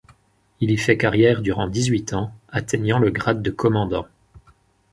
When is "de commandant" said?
3.43-4.07